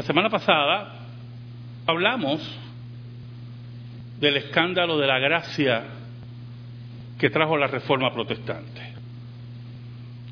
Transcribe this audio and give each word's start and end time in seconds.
La 0.00 0.06
semana 0.06 0.30
pasada 0.30 0.94
hablamos 1.86 2.40
del 4.18 4.38
escándalo 4.38 4.96
de 4.96 5.06
la 5.06 5.18
gracia 5.18 5.84
que 7.18 7.28
trajo 7.28 7.58
la 7.58 7.66
reforma 7.66 8.10
protestante. 8.10 8.94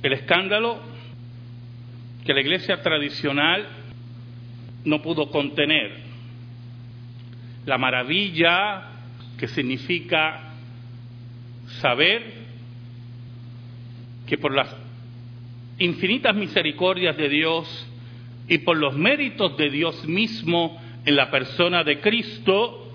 El 0.03 0.15
escándalo 0.15 0.81
que 2.25 2.33
la 2.33 2.41
iglesia 2.41 2.81
tradicional 2.81 3.67
no 4.87 5.03
pudo 5.03 5.31
contener. 5.31 5.98
La 7.66 7.76
maravilla 7.76 8.85
que 9.37 9.48
significa 9.48 10.54
saber 11.82 12.22
que 14.26 14.38
por 14.38 14.54
las 14.54 14.74
infinitas 15.78 16.34
misericordias 16.34 17.19
de 17.19 17.28
Dios 17.28 17.88
y 18.48 18.59
por 18.59 18.77
los 18.78 18.95
méritos 18.95 19.56
de 19.56 19.70
Dios 19.70 20.06
mismo 20.06 20.80
en 21.04 21.16
la 21.16 21.30
persona 21.30 21.84
de 21.84 22.00
Cristo, 22.00 22.92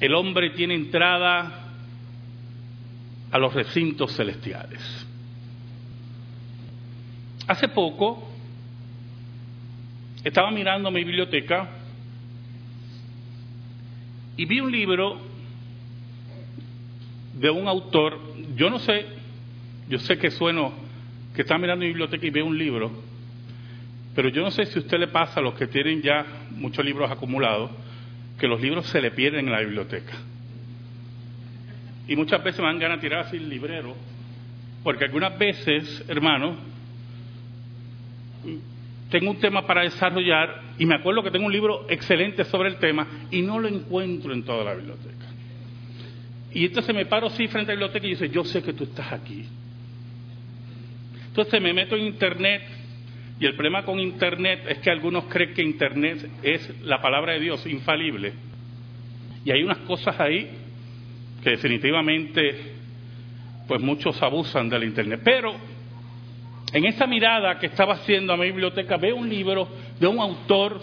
el 0.00 0.14
hombre 0.14 0.50
tiene 0.50 0.74
entrada 0.74 1.70
a 3.30 3.38
los 3.38 3.54
recintos 3.54 4.14
celestiales. 4.16 5.06
Hace 7.46 7.68
poco 7.68 8.28
estaba 10.24 10.50
mirando 10.50 10.90
mi 10.90 11.04
biblioteca 11.04 11.68
y 14.36 14.44
vi 14.44 14.60
un 14.60 14.72
libro 14.72 15.18
de 17.34 17.50
un 17.50 17.66
autor, 17.68 18.18
yo 18.56 18.70
no 18.70 18.78
sé, 18.78 19.06
yo 19.88 19.98
sé 19.98 20.18
que 20.18 20.30
sueno, 20.30 20.72
que 21.34 21.42
está 21.42 21.58
mirando 21.58 21.82
mi 21.82 21.88
biblioteca 21.88 22.26
y 22.26 22.30
ve 22.30 22.42
un 22.42 22.56
libro, 22.56 23.01
pero 24.14 24.28
yo 24.28 24.42
no 24.42 24.50
sé 24.50 24.66
si 24.66 24.78
a 24.78 24.82
usted 24.82 24.98
le 24.98 25.08
pasa 25.08 25.40
a 25.40 25.42
los 25.42 25.54
que 25.54 25.66
tienen 25.66 26.02
ya 26.02 26.24
muchos 26.50 26.84
libros 26.84 27.10
acumulados, 27.10 27.70
que 28.38 28.46
los 28.46 28.60
libros 28.60 28.86
se 28.86 29.00
le 29.00 29.10
pierden 29.10 29.46
en 29.46 29.52
la 29.52 29.60
biblioteca. 29.60 30.14
Y 32.08 32.16
muchas 32.16 32.42
veces 32.42 32.60
me 32.60 32.66
dan 32.66 32.78
ganas 32.78 32.98
de 32.98 33.08
tirar 33.08 33.26
así 33.26 33.36
el 33.36 33.48
librero, 33.48 33.94
porque 34.82 35.04
algunas 35.04 35.38
veces, 35.38 36.04
hermano, 36.08 36.56
tengo 39.10 39.30
un 39.30 39.38
tema 39.38 39.66
para 39.66 39.82
desarrollar 39.82 40.60
y 40.78 40.86
me 40.86 40.94
acuerdo 40.94 41.22
que 41.22 41.30
tengo 41.30 41.46
un 41.46 41.52
libro 41.52 41.86
excelente 41.88 42.44
sobre 42.44 42.68
el 42.68 42.76
tema 42.76 43.06
y 43.30 43.42
no 43.42 43.58
lo 43.58 43.68
encuentro 43.68 44.32
en 44.32 44.42
toda 44.42 44.64
la 44.64 44.74
biblioteca. 44.74 45.26
Y 46.52 46.66
entonces 46.66 46.94
me 46.94 47.06
paro 47.06 47.28
así 47.28 47.46
frente 47.48 47.72
a 47.72 47.74
la 47.74 47.80
biblioteca 47.80 48.06
y 48.06 48.10
dice, 48.10 48.28
yo 48.28 48.44
sé 48.44 48.62
que 48.62 48.72
tú 48.72 48.84
estás 48.84 49.12
aquí. 49.12 49.46
Entonces 51.28 51.62
me 51.62 51.72
meto 51.72 51.96
en 51.96 52.04
internet 52.04 52.62
y 53.40 53.46
el 53.46 53.54
problema 53.54 53.84
con 53.84 53.98
Internet 53.98 54.64
es 54.68 54.78
que 54.78 54.90
algunos 54.90 55.24
creen 55.24 55.54
que 55.54 55.62
Internet 55.62 56.30
es 56.42 56.80
la 56.82 57.00
palabra 57.00 57.32
de 57.32 57.40
Dios 57.40 57.66
infalible. 57.66 58.32
Y 59.44 59.50
hay 59.50 59.62
unas 59.62 59.78
cosas 59.78 60.18
ahí 60.20 60.48
que 61.42 61.50
definitivamente, 61.50 62.74
pues 63.66 63.80
muchos 63.80 64.22
abusan 64.22 64.68
del 64.68 64.84
Internet. 64.84 65.22
Pero 65.24 65.54
en 66.72 66.84
esa 66.84 67.06
mirada 67.06 67.58
que 67.58 67.66
estaba 67.66 67.94
haciendo 67.94 68.32
a 68.32 68.36
mi 68.36 68.46
biblioteca, 68.46 68.96
veo 68.96 69.16
un 69.16 69.28
libro 69.28 69.68
de 69.98 70.06
un 70.06 70.20
autor 70.20 70.80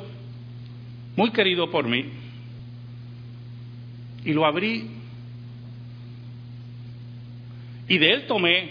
muy 1.16 1.32
querido 1.32 1.72
por 1.72 1.88
mí. 1.88 2.06
Y 4.26 4.34
lo 4.34 4.46
abrí. 4.46 4.90
Y 7.88 7.98
de 7.98 8.12
él 8.12 8.28
tomé 8.28 8.70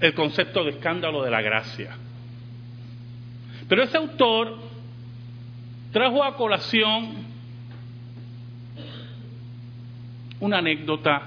el 0.00 0.14
concepto 0.14 0.64
de 0.64 0.70
escándalo 0.70 1.22
de 1.22 1.30
la 1.30 1.42
gracia. 1.42 1.96
Pero 3.68 3.82
ese 3.82 3.96
autor 3.98 4.56
trajo 5.92 6.24
a 6.24 6.36
colación 6.36 7.28
una 10.40 10.58
anécdota 10.58 11.22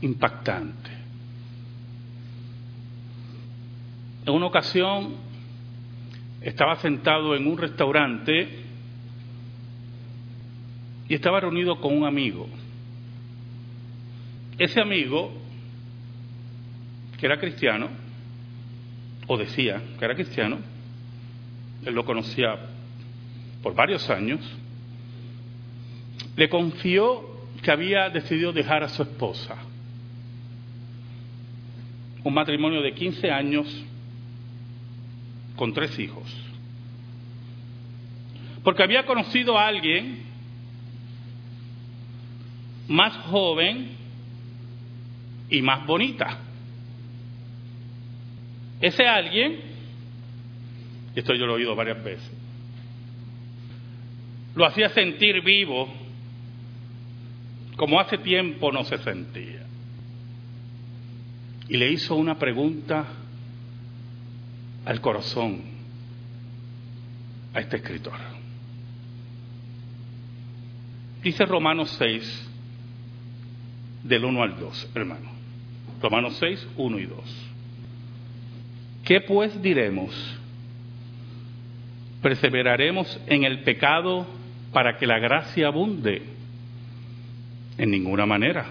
impactante. 0.00 0.90
En 4.26 4.32
una 4.32 4.46
ocasión 4.46 5.14
estaba 6.40 6.76
sentado 6.76 7.34
en 7.34 7.46
un 7.46 7.58
restaurante 7.58 8.64
y 11.08 11.14
estaba 11.14 11.40
reunido 11.40 11.80
con 11.80 11.96
un 11.96 12.06
amigo. 12.06 12.46
Ese 14.58 14.80
amigo, 14.80 15.32
que 17.18 17.26
era 17.26 17.38
cristiano, 17.38 18.03
o 19.26 19.36
decía 19.36 19.82
que 19.98 20.04
era 20.04 20.14
cristiano, 20.14 20.58
él 21.84 21.94
lo 21.94 22.04
conocía 22.04 22.56
por 23.62 23.74
varios 23.74 24.08
años, 24.10 24.40
le 26.36 26.48
confió 26.48 27.34
que 27.62 27.70
había 27.70 28.10
decidido 28.10 28.52
dejar 28.52 28.82
a 28.82 28.88
su 28.88 29.02
esposa. 29.02 29.56
Un 32.22 32.34
matrimonio 32.34 32.82
de 32.82 32.94
15 32.94 33.30
años 33.30 33.84
con 35.56 35.72
tres 35.72 35.98
hijos. 35.98 36.24
Porque 38.62 38.82
había 38.82 39.04
conocido 39.04 39.58
a 39.58 39.66
alguien 39.66 40.24
más 42.88 43.14
joven 43.26 43.90
y 45.50 45.62
más 45.62 45.86
bonita. 45.86 46.38
Ese 48.84 49.06
alguien, 49.06 49.60
y 51.16 51.18
esto 51.18 51.32
yo 51.34 51.46
lo 51.46 51.54
he 51.54 51.56
oído 51.56 51.74
varias 51.74 52.04
veces, 52.04 52.30
lo 54.54 54.66
hacía 54.66 54.90
sentir 54.90 55.42
vivo 55.42 55.88
como 57.76 57.98
hace 57.98 58.18
tiempo 58.18 58.70
no 58.70 58.84
se 58.84 58.98
sentía. 58.98 59.64
Y 61.66 61.78
le 61.78 61.92
hizo 61.92 62.14
una 62.14 62.38
pregunta 62.38 63.06
al 64.84 65.00
corazón 65.00 65.62
a 67.54 67.60
este 67.60 67.78
escritor. 67.78 68.18
Dice 71.22 71.46
Romanos 71.46 71.88
6, 71.98 72.50
del 74.02 74.26
1 74.26 74.42
al 74.42 74.60
2, 74.60 74.90
hermano. 74.94 75.30
Romanos 76.02 76.36
6, 76.38 76.68
1 76.76 76.98
y 76.98 77.06
2. 77.06 77.53
¿Qué 79.04 79.20
pues 79.20 79.60
diremos? 79.60 80.12
¿Perseveraremos 82.22 83.20
en 83.26 83.44
el 83.44 83.60
pecado 83.62 84.26
para 84.72 84.96
que 84.96 85.06
la 85.06 85.18
gracia 85.18 85.66
abunde? 85.66 86.22
En 87.76 87.90
ninguna 87.90 88.24
manera. 88.24 88.66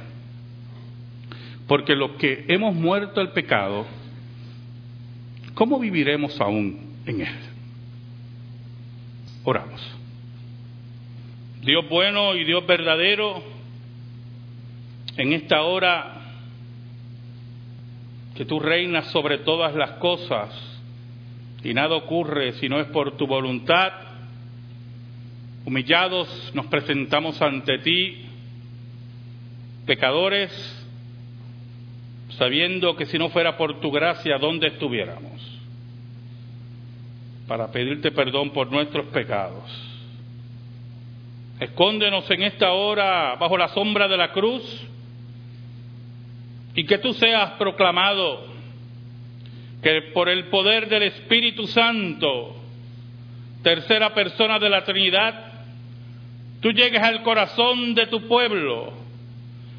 Porque 1.67 1.95
los 1.95 2.11
que 2.13 2.45
hemos 2.47 2.73
muerto 2.73 3.21
al 3.21 3.31
pecado, 3.31 3.85
¿cómo 5.53 5.79
viviremos 5.79 6.39
aún 6.41 6.79
en 7.05 7.21
él? 7.21 7.35
Oramos. 9.43 9.81
Dios 11.61 11.87
bueno 11.89 12.35
y 12.35 12.43
Dios 12.43 12.65
verdadero, 12.65 13.43
en 15.15 15.33
esta 15.33 15.61
hora 15.61 16.12
que 18.35 18.45
tú 18.45 18.59
reinas 18.59 19.11
sobre 19.11 19.39
todas 19.39 19.75
las 19.75 19.91
cosas 19.93 20.49
y 21.63 21.73
nada 21.73 21.95
ocurre 21.95 22.53
si 22.53 22.67
no 22.67 22.79
es 22.79 22.87
por 22.87 23.15
tu 23.15 23.27
voluntad. 23.27 23.91
Humillados 25.65 26.51
nos 26.53 26.65
presentamos 26.65 27.41
ante 27.41 27.79
ti, 27.79 28.25
pecadores, 29.85 30.51
sabiendo 32.37 32.95
que 32.95 33.05
si 33.05 33.17
no 33.17 33.29
fuera 33.29 33.55
por 33.55 33.79
tu 33.79 33.91
gracia, 33.91 34.37
¿dónde 34.39 34.67
estuviéramos? 34.67 35.41
Para 37.47 37.71
pedirte 37.71 38.11
perdón 38.11 38.49
por 38.49 38.71
nuestros 38.71 39.05
pecados. 39.07 39.63
Escóndenos 41.59 42.29
en 42.31 42.43
esta 42.43 42.73
hora 42.73 43.35
bajo 43.35 43.57
la 43.57 43.69
sombra 43.69 44.07
de 44.07 44.17
la 44.17 44.31
cruz 44.33 44.63
y 46.75 46.85
que 46.85 46.97
tú 46.97 47.13
seas 47.13 47.51
proclamado, 47.51 48.45
que 49.81 50.01
por 50.13 50.29
el 50.29 50.45
poder 50.45 50.89
del 50.89 51.03
Espíritu 51.03 51.67
Santo, 51.67 52.55
tercera 53.61 54.13
persona 54.13 54.59
de 54.59 54.69
la 54.69 54.83
Trinidad, 54.83 55.51
tú 56.61 56.71
llegues 56.71 57.01
al 57.01 57.21
corazón 57.23 57.93
de 57.93 58.07
tu 58.07 58.27
pueblo, 58.27 58.93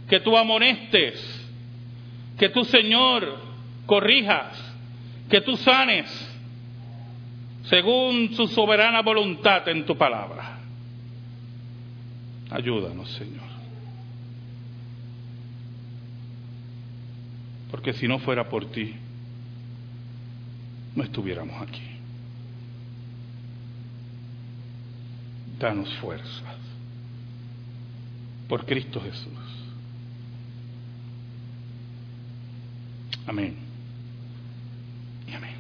que 0.09 0.21
tú 0.21 0.37
amonestes, 0.37 1.49
que 2.39 2.49
tú, 2.51 2.65
Señor, 2.65 3.39
corrijas, 3.87 4.75
que 5.31 5.41
tú 5.41 5.57
sanes, 5.57 6.31
según 7.65 8.35
su 8.35 8.47
soberana 8.49 9.01
voluntad 9.03 9.67
en 9.69 9.87
tu 9.87 9.97
palabra. 9.97 10.59
Ayúdanos, 12.51 13.09
Señor. 13.13 13.44
porque 17.75 17.93
si 17.93 18.07
no 18.07 18.21
fuera 18.21 18.49
por 18.49 18.71
ti, 18.71 18.95
no 20.95 21.03
estuviéramos 21.03 21.61
aquí. 21.61 21.83
Danos 25.59 25.93
fuerzas 25.95 26.57
por 28.49 28.65
Cristo 28.65 29.01
Jesús. 29.01 29.29
Amén. 33.27 33.57
Y 35.27 35.35
amén. 35.35 35.57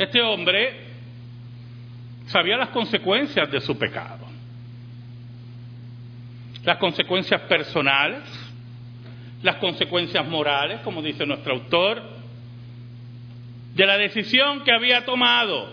Este 0.00 0.20
hombre 0.20 0.80
sabía 2.26 2.56
las 2.56 2.70
consecuencias 2.70 3.48
de 3.52 3.60
su 3.60 3.78
pecado, 3.78 4.26
las 6.64 6.78
consecuencias 6.78 7.40
personales, 7.42 8.41
las 9.42 9.56
consecuencias 9.56 10.26
morales, 10.26 10.80
como 10.80 11.02
dice 11.02 11.26
nuestro 11.26 11.54
autor, 11.54 12.02
de 13.74 13.86
la 13.86 13.96
decisión 13.96 14.62
que 14.64 14.72
había 14.72 15.04
tomado 15.04 15.68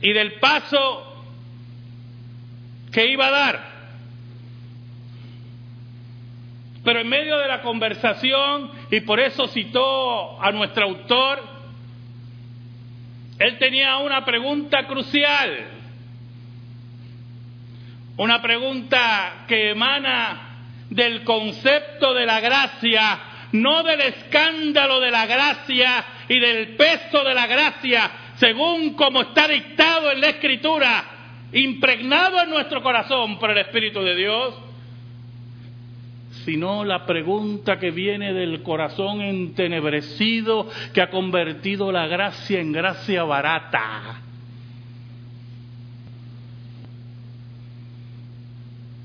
y 0.00 0.12
del 0.12 0.34
paso 0.34 1.24
que 2.92 3.10
iba 3.10 3.26
a 3.26 3.30
dar. 3.30 3.78
Pero 6.84 7.00
en 7.00 7.08
medio 7.08 7.36
de 7.38 7.48
la 7.48 7.60
conversación, 7.62 8.70
y 8.90 9.00
por 9.00 9.20
eso 9.20 9.46
citó 9.48 10.42
a 10.42 10.52
nuestro 10.52 10.84
autor, 10.84 11.42
él 13.38 13.58
tenía 13.58 13.98
una 13.98 14.24
pregunta 14.24 14.86
crucial, 14.86 15.66
una 18.16 18.40
pregunta 18.40 19.44
que 19.46 19.70
emana 19.70 20.47
del 20.90 21.24
concepto 21.24 22.14
de 22.14 22.26
la 22.26 22.40
gracia, 22.40 23.18
no 23.52 23.82
del 23.82 24.00
escándalo 24.00 25.00
de 25.00 25.10
la 25.10 25.26
gracia 25.26 26.04
y 26.28 26.38
del 26.38 26.76
peso 26.76 27.24
de 27.24 27.34
la 27.34 27.46
gracia, 27.46 28.10
según 28.36 28.94
como 28.94 29.22
está 29.22 29.48
dictado 29.48 30.10
en 30.12 30.20
la 30.20 30.28
Escritura, 30.30 31.04
impregnado 31.52 32.42
en 32.42 32.50
nuestro 32.50 32.82
corazón 32.82 33.38
por 33.38 33.50
el 33.50 33.58
Espíritu 33.58 34.00
de 34.00 34.14
Dios, 34.14 34.54
sino 36.44 36.84
la 36.84 37.04
pregunta 37.04 37.78
que 37.78 37.90
viene 37.90 38.32
del 38.32 38.62
corazón 38.62 39.20
entenebrecido 39.20 40.68
que 40.94 41.02
ha 41.02 41.10
convertido 41.10 41.90
la 41.90 42.06
gracia 42.06 42.60
en 42.60 42.72
gracia 42.72 43.24
barata. 43.24 44.22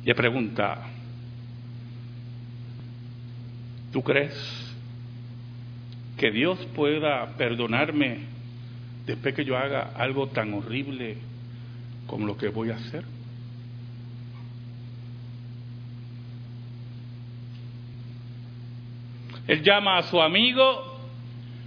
Y 0.05 0.13
pregunta, 0.13 0.92
¿tú 3.93 4.01
crees 4.03 4.33
que 6.17 6.31
Dios 6.31 6.59
pueda 6.75 7.37
perdonarme 7.37 8.25
después 9.05 9.35
que 9.35 9.45
yo 9.45 9.55
haga 9.55 9.93
algo 9.95 10.27
tan 10.27 10.53
horrible 10.53 11.17
como 12.07 12.25
lo 12.25 12.35
que 12.35 12.49
voy 12.49 12.71
a 12.71 12.75
hacer? 12.75 13.05
Él 19.47 19.61
llama 19.61 19.97
a 19.97 20.03
su 20.03 20.21
amigo, 20.21 20.99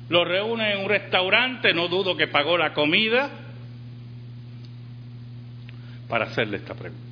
lo 0.08 0.24
reúne 0.24 0.72
en 0.72 0.80
un 0.80 0.88
restaurante, 0.88 1.72
no 1.72 1.88
dudo 1.88 2.16
que 2.16 2.26
pagó 2.26 2.58
la 2.58 2.72
comida, 2.72 3.30
para 6.08 6.26
hacerle 6.26 6.56
esta 6.56 6.74
pregunta. 6.74 7.05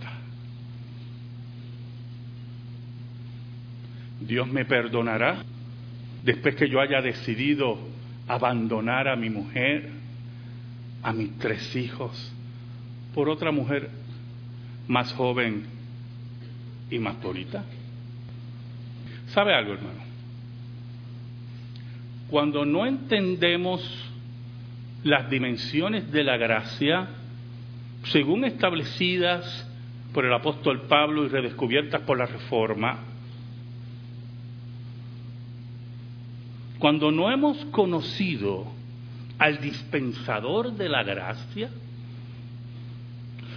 ¿Dios 4.26 4.48
me 4.48 4.64
perdonará 4.64 5.44
después 6.22 6.56
que 6.56 6.68
yo 6.68 6.80
haya 6.80 7.02
decidido 7.02 7.78
abandonar 8.26 9.08
a 9.08 9.16
mi 9.16 9.28
mujer, 9.28 9.90
a 11.02 11.12
mis 11.12 11.36
tres 11.38 11.76
hijos, 11.76 12.32
por 13.14 13.28
otra 13.28 13.52
mujer 13.52 13.90
más 14.88 15.12
joven 15.12 15.66
y 16.90 16.98
más 16.98 17.20
bonita? 17.20 17.64
¿Sabe 19.28 19.54
algo, 19.54 19.74
hermano? 19.74 20.00
Cuando 22.30 22.64
no 22.64 22.86
entendemos 22.86 23.82
las 25.02 25.28
dimensiones 25.28 26.10
de 26.10 26.24
la 26.24 26.38
gracia, 26.38 27.08
según 28.04 28.44
establecidas 28.44 29.68
por 30.14 30.24
el 30.24 30.32
apóstol 30.32 30.82
Pablo 30.88 31.26
y 31.26 31.28
redescubiertas 31.28 32.00
por 32.02 32.16
la 32.16 32.26
Reforma, 32.26 33.13
cuando 36.84 37.10
no 37.10 37.32
hemos 37.32 37.56
conocido 37.70 38.66
al 39.38 39.58
dispensador 39.58 40.74
de 40.74 40.90
la 40.90 41.02
gracia, 41.02 41.70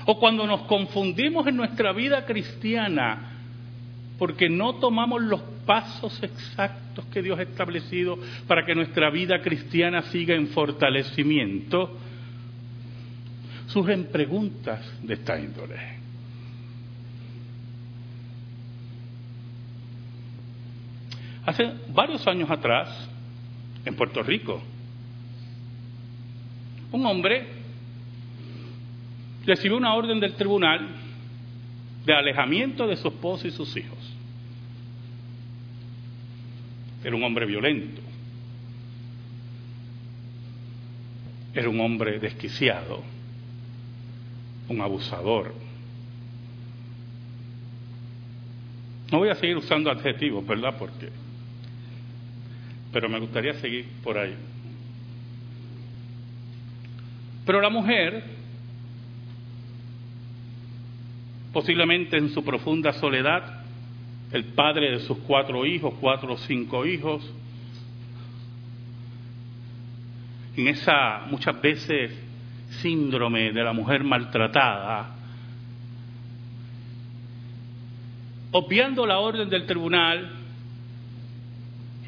o 0.05 0.17
cuando 0.17 0.47
nos 0.47 0.61
confundimos 0.61 1.45
en 1.45 1.57
nuestra 1.57 1.91
vida 1.91 2.25
cristiana 2.25 3.33
porque 4.17 4.47
no 4.47 4.75
tomamos 4.75 5.21
los 5.23 5.41
pasos 5.65 6.23
exactos 6.23 7.03
que 7.07 7.21
Dios 7.21 7.37
ha 7.37 7.41
establecido 7.41 8.17
para 8.47 8.65
que 8.65 8.73
nuestra 8.73 9.09
vida 9.09 9.41
cristiana 9.41 10.03
siga 10.03 10.33
en 10.33 10.47
fortalecimiento, 10.47 11.97
surgen 13.65 14.05
preguntas 14.05 14.89
de 15.03 15.15
esta 15.15 15.37
índole. 15.37 15.97
Hace 21.45 21.73
varios 21.89 22.25
años 22.25 22.49
atrás, 22.49 23.09
en 23.87 23.95
Puerto 23.95 24.21
Rico, 24.23 24.61
un 26.91 27.05
hombre 27.05 27.47
recibió 29.45 29.77
una 29.77 29.93
orden 29.93 30.19
del 30.19 30.33
tribunal 30.35 30.87
de 32.05 32.13
alejamiento 32.13 32.87
de 32.87 32.97
su 32.97 33.07
esposa 33.07 33.47
y 33.47 33.51
sus 33.51 33.75
hijos. 33.75 33.97
Era 37.03 37.15
un 37.15 37.23
hombre 37.23 37.45
violento. 37.45 38.01
Era 41.53 41.69
un 41.69 41.79
hombre 41.79 42.19
desquiciado, 42.19 43.03
un 44.69 44.81
abusador. 44.81 45.53
No 49.11 49.19
voy 49.19 49.29
a 49.29 49.35
seguir 49.35 49.57
usando 49.57 49.89
adjetivos, 49.89 50.45
¿verdad? 50.45 50.75
Porque 50.77 51.09
pero 52.97 53.09
me 53.09 53.19
gustaría 53.19 53.53
seguir 53.53 53.85
por 54.03 54.17
ahí. 54.17 54.33
Pero 57.45 57.61
la 57.61 57.69
mujer, 57.69 58.23
posiblemente 61.53 62.17
en 62.17 62.29
su 62.29 62.43
profunda 62.43 62.93
soledad, 62.93 63.61
el 64.31 64.45
padre 64.45 64.93
de 64.93 64.99
sus 65.01 65.19
cuatro 65.19 65.63
hijos, 65.63 65.93
cuatro 66.01 66.33
o 66.33 66.37
cinco 66.37 66.87
hijos, 66.87 67.21
en 70.55 70.67
esa 70.67 71.19
muchas 71.29 71.61
veces 71.61 72.19
síndrome 72.81 73.51
de 73.51 73.63
la 73.63 73.73
mujer 73.73 74.03
maltratada, 74.03 75.15
obviando 78.53 79.05
la 79.05 79.19
orden 79.19 79.47
del 79.51 79.67
tribunal, 79.67 80.36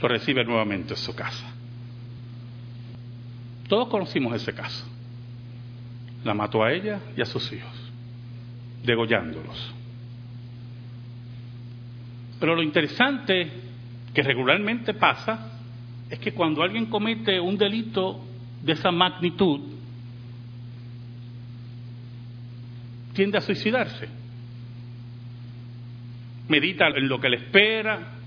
lo 0.01 0.07
recibe 0.07 0.43
nuevamente 0.43 0.93
en 0.93 0.97
su 0.97 1.13
casa. 1.15 1.53
Todos 3.67 3.89
conocimos 3.89 4.33
ese 4.33 4.53
caso. 4.53 4.85
La 6.23 6.33
mató 6.33 6.63
a 6.63 6.73
ella 6.73 6.99
y 7.15 7.21
a 7.21 7.25
sus 7.25 7.51
hijos, 7.51 7.91
degollándolos. 8.83 9.75
Pero 12.39 12.55
lo 12.55 12.63
interesante 12.63 13.51
que 14.13 14.23
regularmente 14.23 14.93
pasa 14.93 15.51
es 16.09 16.19
que 16.19 16.33
cuando 16.33 16.63
alguien 16.63 16.87
comete 16.87 17.39
un 17.39 17.57
delito 17.57 18.21
de 18.63 18.73
esa 18.73 18.91
magnitud, 18.91 19.61
tiende 23.13 23.37
a 23.37 23.41
suicidarse. 23.41 24.07
Medita 26.47 26.87
en 26.87 27.07
lo 27.07 27.19
que 27.19 27.29
le 27.29 27.37
espera, 27.37 28.18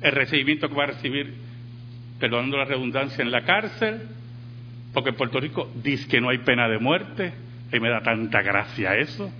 el 0.00 0.12
recibimiento 0.12 0.68
que 0.68 0.74
va 0.74 0.84
a 0.84 0.88
recibir, 0.88 1.34
perdonando 2.18 2.56
la 2.56 2.64
redundancia, 2.64 3.22
en 3.22 3.30
la 3.30 3.42
cárcel, 3.42 4.02
porque 4.92 5.10
en 5.10 5.16
Puerto 5.16 5.40
Rico 5.40 5.70
dice 5.82 6.08
que 6.08 6.20
no 6.20 6.30
hay 6.30 6.38
pena 6.38 6.68
de 6.68 6.78
muerte, 6.78 7.32
y 7.72 7.80
me 7.80 7.90
da 7.90 8.00
tanta 8.00 8.42
gracia 8.42 8.96
eso. 8.96 9.30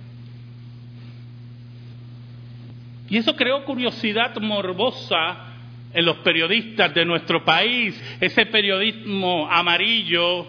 Y 3.09 3.17
eso 3.17 3.35
creó 3.35 3.63
curiosidad 3.63 4.35
morbosa 4.37 5.45
en 5.93 6.05
los 6.05 6.17
periodistas 6.17 6.93
de 6.93 7.05
nuestro 7.05 7.43
país, 7.45 7.99
ese 8.19 8.45
periodismo 8.47 9.49
amarillo 9.49 10.45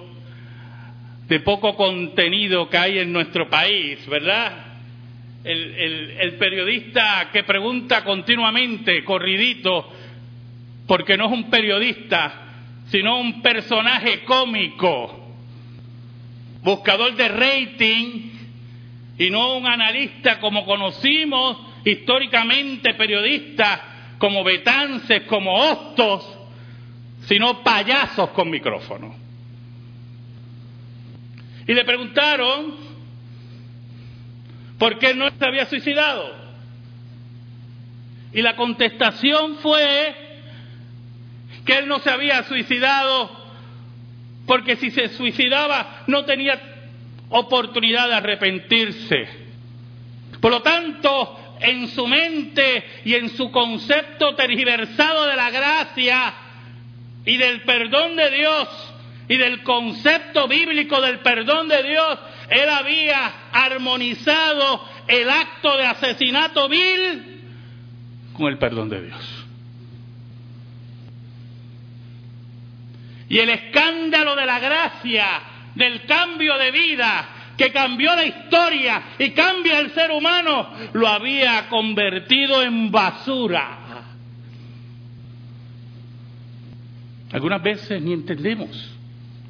de 1.28 1.40
poco 1.40 1.76
contenido 1.76 2.68
que 2.68 2.78
hay 2.78 2.98
en 2.98 3.12
nuestro 3.12 3.48
país, 3.48 4.04
¿verdad? 4.08 4.67
El, 5.44 6.16
el, 6.18 6.34
periodista 6.34 7.30
que 7.32 7.44
pregunta 7.44 8.04
continuamente, 8.04 9.04
corridito, 9.04 9.88
porque 10.86 11.16
no 11.16 11.26
es 11.26 11.32
un 11.32 11.48
periodista, 11.48 12.32
sino 12.90 13.20
un 13.20 13.40
personaje 13.40 14.24
cómico 14.24 15.28
buscador 16.62 17.14
de 17.14 17.28
rating 17.28 18.30
y 19.16 19.30
no 19.30 19.56
un 19.56 19.66
analista 19.66 20.38
como 20.40 20.64
conocimos 20.64 21.56
históricamente 21.84 22.94
periodistas 22.94 23.80
como 24.18 24.42
Betances, 24.44 25.22
como 25.22 25.54
Hostos, 25.54 26.38
sino 27.26 27.62
payasos 27.62 28.30
con 28.30 28.50
micrófono. 28.50 29.14
Y 31.66 31.74
le 31.74 31.84
preguntaron 31.84 32.87
por 34.78 34.98
qué 34.98 35.14
no 35.14 35.28
se 35.30 35.44
había 35.44 35.66
suicidado. 35.66 36.34
Y 38.32 38.42
la 38.42 38.56
contestación 38.56 39.56
fue 39.56 40.14
que 41.64 41.78
él 41.78 41.88
no 41.88 41.98
se 41.98 42.10
había 42.10 42.42
suicidado 42.44 43.30
porque 44.46 44.76
si 44.76 44.90
se 44.90 45.08
suicidaba 45.10 46.04
no 46.06 46.24
tenía 46.24 46.58
oportunidad 47.28 48.08
de 48.08 48.14
arrepentirse. 48.14 49.28
Por 50.40 50.50
lo 50.50 50.62
tanto, 50.62 51.56
en 51.60 51.88
su 51.88 52.06
mente 52.06 52.84
y 53.04 53.14
en 53.14 53.30
su 53.30 53.50
concepto 53.50 54.34
tergiversado 54.34 55.26
de 55.26 55.36
la 55.36 55.50
gracia 55.50 56.34
y 57.24 57.36
del 57.36 57.62
perdón 57.62 58.16
de 58.16 58.30
Dios 58.30 58.94
y 59.28 59.36
del 59.36 59.62
concepto 59.62 60.48
bíblico 60.48 61.00
del 61.00 61.18
perdón 61.18 61.68
de 61.68 61.82
Dios, 61.82 62.18
él 62.50 62.68
había 62.68 63.50
armonizado 63.52 64.84
el 65.06 65.28
acto 65.28 65.76
de 65.76 65.86
asesinato 65.86 66.68
vil 66.68 67.40
con 68.32 68.46
el 68.46 68.58
perdón 68.58 68.88
de 68.88 69.02
Dios. 69.02 69.44
Y 73.28 73.38
el 73.38 73.50
escándalo 73.50 74.34
de 74.36 74.46
la 74.46 74.58
gracia, 74.58 75.26
del 75.74 76.06
cambio 76.06 76.56
de 76.56 76.70
vida, 76.70 77.28
que 77.58 77.72
cambió 77.72 78.14
la 78.14 78.24
historia 78.24 79.02
y 79.18 79.30
cambia 79.30 79.80
el 79.80 79.90
ser 79.90 80.12
humano, 80.12 80.70
lo 80.94 81.08
había 81.08 81.68
convertido 81.68 82.62
en 82.62 82.90
basura. 82.90 83.78
Algunas 87.32 87.62
veces 87.62 88.00
ni 88.00 88.14
entendemos 88.14 88.94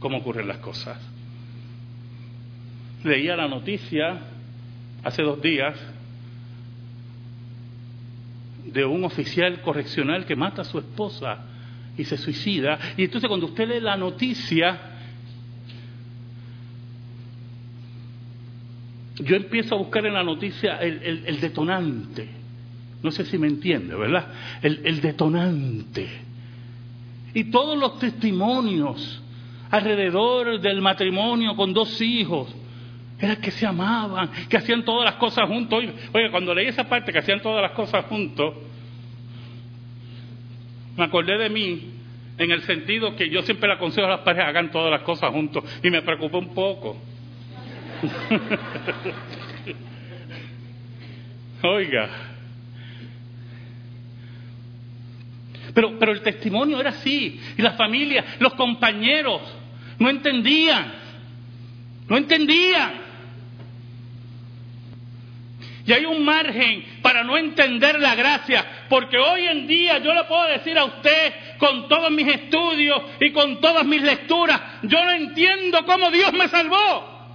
cómo 0.00 0.18
ocurren 0.18 0.48
las 0.48 0.58
cosas. 0.58 0.98
Leía 3.04 3.36
la 3.36 3.48
noticia 3.48 4.18
hace 5.04 5.22
dos 5.22 5.40
días 5.40 5.76
de 8.72 8.84
un 8.84 9.04
oficial 9.04 9.60
correccional 9.62 10.26
que 10.26 10.36
mata 10.36 10.62
a 10.62 10.64
su 10.64 10.78
esposa 10.78 11.38
y 11.96 12.04
se 12.04 12.16
suicida. 12.16 12.78
Y 12.96 13.04
entonces 13.04 13.28
cuando 13.28 13.46
usted 13.46 13.68
lee 13.68 13.80
la 13.80 13.96
noticia, 13.96 14.78
yo 19.16 19.36
empiezo 19.36 19.74
a 19.74 19.78
buscar 19.78 20.06
en 20.06 20.14
la 20.14 20.22
noticia 20.22 20.76
el, 20.76 21.40
detonante. 21.40 22.28
No 23.02 23.10
sé 23.10 23.24
si 23.24 23.38
me 23.38 23.46
entiende, 23.46 23.94
¿verdad? 23.94 24.26
El, 24.62 25.00
detonante. 25.00 26.08
Y 27.34 27.44
todos 27.44 27.78
los 27.78 27.98
testimonios 27.98 29.22
alrededor 29.70 30.60
del 30.60 30.80
matrimonio 30.80 31.54
con 31.54 31.72
dos 31.72 32.00
hijos, 32.00 32.54
era 33.20 33.36
que 33.36 33.50
se 33.50 33.66
amaban, 33.66 34.30
que 34.48 34.56
hacían 34.56 34.84
todas 34.84 35.04
las 35.04 35.14
cosas 35.14 35.48
juntos. 35.48 35.84
Oye, 36.12 36.30
cuando 36.30 36.54
leí 36.54 36.68
esa 36.68 36.88
parte, 36.88 37.12
que 37.12 37.18
hacían 37.18 37.40
todas 37.40 37.60
las 37.60 37.72
cosas 37.72 38.04
juntos, 38.06 38.54
me 40.96 41.04
acordé 41.04 41.36
de 41.38 41.48
mí 41.48 41.94
en 42.38 42.50
el 42.50 42.62
sentido 42.62 43.14
que 43.16 43.28
yo 43.28 43.42
siempre 43.42 43.68
le 43.68 43.74
aconsejo 43.74 44.06
a 44.06 44.10
las 44.10 44.20
parejas 44.20 44.48
hagan 44.48 44.70
todas 44.70 44.90
las 44.90 45.02
cosas 45.02 45.30
juntos 45.30 45.64
y 45.82 45.90
me 45.90 46.02
preocupó 46.02 46.38
un 46.38 46.54
poco. 46.54 46.96
Oiga. 51.62 52.08
Pero, 55.74 55.98
pero 55.98 56.12
el 56.12 56.22
testimonio 56.22 56.80
era 56.80 56.90
así. 56.90 57.40
Y 57.56 57.62
la 57.62 57.72
familia, 57.72 58.24
los 58.38 58.54
compañeros, 58.54 59.42
no 59.98 60.08
entendían. 60.08 60.92
No 62.08 62.16
entendían. 62.16 63.07
Y 65.88 65.92
hay 65.94 66.04
un 66.04 66.22
margen 66.22 67.00
para 67.00 67.24
no 67.24 67.38
entender 67.38 67.98
la 67.98 68.14
gracia, 68.14 68.84
porque 68.90 69.16
hoy 69.16 69.46
en 69.46 69.66
día 69.66 69.96
yo 69.96 70.12
le 70.12 70.24
puedo 70.24 70.44
decir 70.48 70.76
a 70.76 70.84
usted, 70.84 71.32
con 71.56 71.88
todos 71.88 72.10
mis 72.10 72.28
estudios 72.28 73.00
y 73.18 73.32
con 73.32 73.58
todas 73.58 73.86
mis 73.86 74.02
lecturas, 74.02 74.60
yo 74.82 75.02
no 75.02 75.12
entiendo 75.12 75.86
cómo 75.86 76.10
Dios 76.10 76.30
me 76.34 76.46
salvó. 76.48 77.30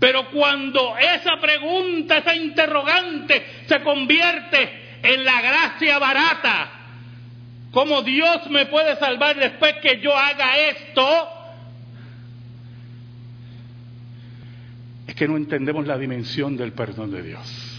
Pero 0.00 0.30
cuando 0.30 0.96
esa 0.96 1.36
pregunta, 1.42 2.16
esa 2.16 2.34
interrogante 2.34 3.64
se 3.66 3.82
convierte 3.82 4.98
en 5.02 5.26
la 5.26 5.42
gracia 5.42 5.98
barata, 5.98 6.70
¿cómo 7.70 8.00
Dios 8.00 8.48
me 8.48 8.64
puede 8.64 8.96
salvar 8.96 9.36
después 9.36 9.74
que 9.82 10.00
yo 10.00 10.16
haga 10.16 10.56
esto? 10.56 11.32
Es 15.05 15.05
que 15.16 15.26
no 15.26 15.36
entendemos 15.36 15.86
la 15.86 15.98
dimensión 15.98 16.56
del 16.56 16.72
perdón 16.72 17.10
de 17.10 17.22
Dios. 17.22 17.72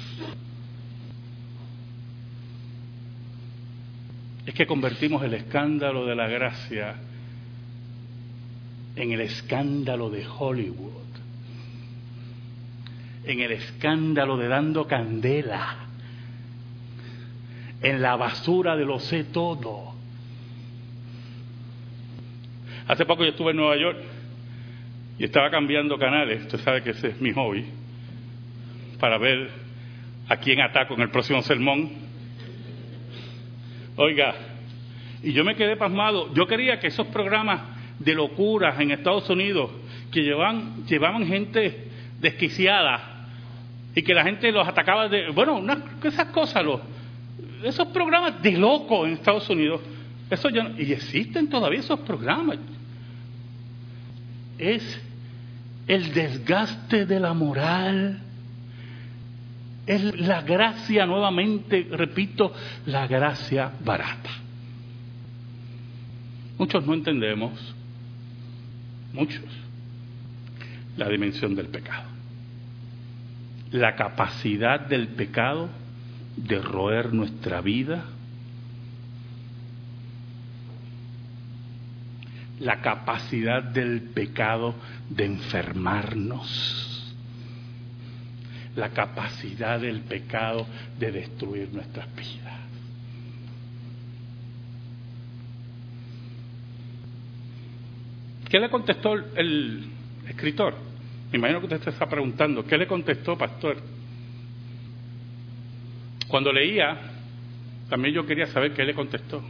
Es 4.46 4.54
que 4.54 4.66
convertimos 4.66 5.24
el 5.24 5.34
escándalo 5.34 6.06
de 6.06 6.16
la 6.16 6.28
gracia 6.28 6.96
en 8.96 9.12
el 9.12 9.22
escándalo 9.22 10.10
de 10.10 10.26
Hollywood 10.26 10.98
en 13.28 13.42
el 13.42 13.52
escándalo 13.52 14.38
de 14.38 14.48
dando 14.48 14.88
candela, 14.88 15.76
en 17.82 18.02
la 18.02 18.16
basura 18.16 18.76
de 18.76 18.86
lo 18.86 19.00
sé 19.00 19.26
todo. 19.26 19.94
Hace 22.88 23.06
poco 23.06 23.24
yo 23.24 23.32
estuve 23.32 23.52
en 23.52 23.58
Nueva 23.58 23.78
York 23.78 23.98
y 25.18 25.24
estaba 25.24 25.50
cambiando 25.50 25.98
canales, 25.98 26.44
usted 26.44 26.60
sabe 26.60 26.84
que 26.84 26.92
ese 26.92 27.10
es 27.10 27.22
mi 27.22 27.32
hobby, 27.32 27.66
para 29.00 29.18
ver 29.18 29.50
a 30.28 30.38
quién 30.38 30.62
ataco 30.62 30.94
en 30.94 31.02
el 31.02 31.10
próximo 31.10 31.42
sermón. 31.42 31.90
Oiga, 33.96 34.36
y 35.24 35.34
yo 35.34 35.44
me 35.44 35.56
quedé 35.56 35.76
pasmado, 35.76 36.34
yo 36.34 36.46
quería 36.46 36.80
que 36.80 36.88
esos 36.88 37.08
programas 37.08 37.62
de 38.00 38.14
locuras 38.14 38.80
en 38.80 38.92
Estados 38.92 39.30
Unidos, 39.30 39.72
que 40.12 40.22
llevaban, 40.22 40.86
llevaban 40.86 41.26
gente 41.26 41.88
desquiciada, 42.20 43.18
y 43.98 44.04
que 44.04 44.14
la 44.14 44.24
gente 44.24 44.52
los 44.52 44.68
atacaba 44.68 45.10
de, 45.10 45.32
bueno, 45.32 45.60
esas 46.04 46.28
cosas, 46.28 46.64
esos 47.64 47.88
programas 47.88 48.44
de 48.44 48.52
loco 48.52 49.08
en 49.08 49.14
Estados 49.14 49.50
Unidos, 49.50 49.82
eso 50.30 50.50
y 50.52 50.92
existen 50.92 51.50
todavía 51.50 51.80
esos 51.80 52.02
programas. 52.02 52.60
Es 54.60 55.02
el 55.88 56.14
desgaste 56.14 57.06
de 57.06 57.20
la 57.20 57.34
moral, 57.34 58.20
es 59.86 60.20
la 60.20 60.42
gracia 60.42 61.06
nuevamente, 61.06 61.88
repito, 61.92 62.54
la 62.86 63.08
gracia 63.08 63.72
barata. 63.84 64.32
Muchos 66.58 66.86
no 66.86 66.94
entendemos, 66.94 67.76
muchos, 69.14 69.44
la 70.98 71.08
dimensión 71.08 71.56
del 71.56 71.68
pecado 71.68 72.18
la 73.72 73.96
capacidad 73.96 74.80
del 74.80 75.10
pecado 75.10 75.70
de 76.36 76.60
roer 76.60 77.14
nuestra 77.14 77.62
vida, 77.62 78.06
la 82.60 82.82
capacidad 82.82 83.64
del 83.64 84.02
pecado 84.02 84.76
de 85.10 85.26
enfermarnos, 85.26 87.16
la 88.76 88.90
capacidad 88.90 89.80
del 89.80 90.02
pecado 90.02 90.68
de 90.98 91.12
destruir 91.12 91.74
nuestras 91.74 92.08
vidas. 92.16 92.58
¿Qué 98.50 98.60
le 98.60 98.70
contestó 98.70 99.14
el 99.14 99.86
escritor? 100.28 100.76
Me 101.32 101.38
imagino 101.38 101.60
que 101.60 101.66
usted 101.66 101.90
está 101.90 102.08
preguntando, 102.08 102.66
¿qué 102.66 102.78
le 102.78 102.88
contestó, 102.88 103.38
pastor? 103.38 103.78
Cuando 106.28 106.52
leía, 106.54 106.98
también 107.90 108.14
yo 108.14 108.26
quería 108.26 108.48
saber 108.48 108.74
qué 108.74 108.84
le 108.84 108.94
contestó. 108.94 109.44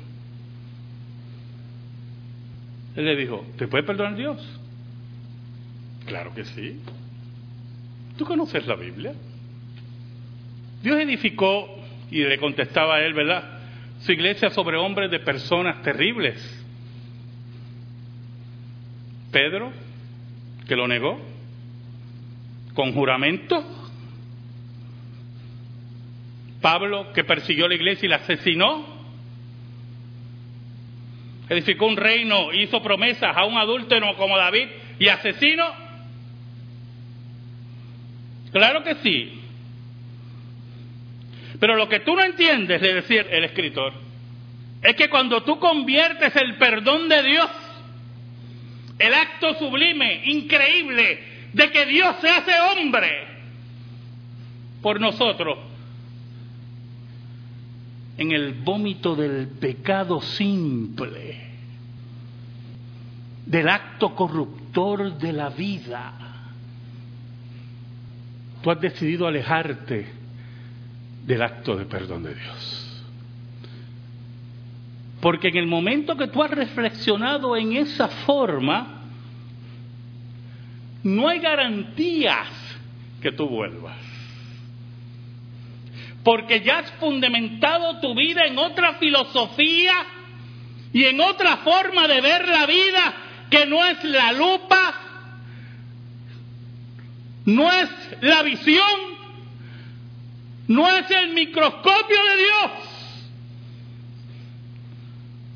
Él 2.98 3.06
le 3.06 3.16
dijo, 3.16 3.46
¿te 3.58 3.68
puede 3.68 3.84
perdonar 3.84 4.16
Dios? 4.16 4.60
Claro 6.08 6.34
que 6.34 6.44
sí. 6.44 6.82
¿Tú 8.18 8.26
conoces 8.26 8.66
la 8.68 8.76
Biblia? 8.76 9.14
Dios 10.82 11.00
edificó, 11.00 11.78
y 12.10 12.24
le 12.24 12.38
contestaba 12.38 12.96
a 12.96 13.02
él, 13.02 13.14
¿verdad? 13.14 13.60
Su 14.00 14.12
iglesia 14.12 14.50
sobre 14.50 14.78
hombres 14.78 15.12
de 15.12 15.20
personas 15.20 15.82
terribles. 15.84 16.66
Pedro, 19.32 19.72
que 20.68 20.76
lo 20.76 20.88
negó, 20.88 21.20
con 22.74 22.94
juramento. 22.94 23.64
Pablo, 26.62 27.12
que 27.14 27.24
persiguió 27.24 27.68
la 27.68 27.76
iglesia 27.76 28.06
y 28.06 28.10
la 28.10 28.18
asesinó. 28.18 28.97
Edificó 31.50 31.86
un 31.86 31.96
reino, 31.96 32.54
hizo 32.54 32.82
promesas 32.82 33.36
a 33.36 33.46
un 33.46 33.58
adúltero 33.58 34.16
como 34.18 34.38
David 34.38 34.68
y 35.00 35.08
asesino. 35.08 35.66
Claro 38.52 38.84
que 38.84 38.96
sí. 38.96 39.42
Pero 41.60 41.76
lo 41.76 41.88
que 41.88 42.02
tú 42.02 42.16
no 42.16 42.24
entiendes, 42.24 42.82
le 42.82 42.94
decía 42.96 43.26
el 43.30 43.46
escritor, 43.46 43.94
es 44.82 44.96
que 44.96 45.10
cuando 45.10 45.44
tú 45.44 45.60
conviertes 45.60 46.36
el 46.36 46.56
perdón 46.58 47.10
de 47.10 47.24
Dios, 47.24 47.50
el 49.00 49.14
acto 49.14 49.56
sublime, 49.56 50.22
increíble, 50.26 51.24
de 51.54 51.72
que 51.72 51.86
Dios 51.86 52.16
se 52.22 52.30
hace 52.30 52.60
hombre 52.60 53.28
por 54.82 55.00
nosotros, 55.00 55.58
en 58.18 58.32
el 58.32 58.54
vómito 58.56 59.16
del 59.16 59.48
pecado 59.48 60.20
simple, 60.22 61.38
del 63.46 63.70
acto 63.70 64.16
corruptor 64.16 65.18
de 65.18 65.34
la 65.34 65.50
vida, 65.50 66.14
tú 68.62 68.72
has 68.72 68.82
decidido 68.82 69.28
alejarte 69.28 70.08
del 71.26 71.42
acto 71.42 71.76
de 71.76 71.86
perdón 71.86 72.24
de 72.24 72.34
Dios. 72.34 73.04
Porque 75.22 75.50
en 75.50 75.58
el 75.58 75.68
momento 75.68 76.16
que 76.16 76.28
tú 76.28 76.42
has 76.42 76.52
reflexionado 76.52 77.56
en 77.56 77.74
esa 77.74 78.08
forma, 78.08 79.04
no 81.04 81.28
hay 81.28 81.40
garantías 81.40 82.48
que 83.22 83.32
tú 83.32 83.48
vuelvas. 83.48 84.07
Porque 86.28 86.60
ya 86.60 86.80
has 86.80 86.92
fundamentado 87.00 88.02
tu 88.02 88.14
vida 88.14 88.44
en 88.48 88.58
otra 88.58 88.96
filosofía 88.96 89.94
y 90.92 91.06
en 91.06 91.22
otra 91.22 91.56
forma 91.60 92.06
de 92.06 92.20
ver 92.20 92.46
la 92.50 92.66
vida 92.66 93.14
que 93.50 93.66
no 93.66 93.86
es 93.86 94.04
la 94.04 94.34
lupa, 94.34 94.94
no 97.46 97.72
es 97.72 97.90
la 98.20 98.44
visión, 98.44 99.00
no 100.68 100.90
es 100.98 101.10
el 101.12 101.30
microscopio 101.30 102.26
de 102.26 102.36
Dios, 102.36 102.72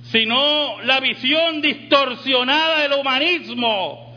sino 0.03 0.81
la 0.83 1.01
visión 1.01 1.61
distorsionada 1.61 2.79
del 2.83 2.93
humanismo, 2.93 4.15